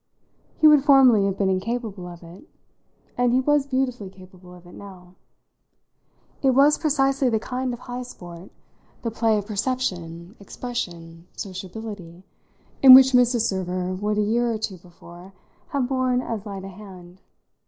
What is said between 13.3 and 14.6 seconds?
Server would a year or